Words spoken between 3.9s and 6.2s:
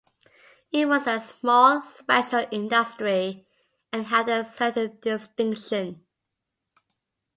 and had a certain distinction.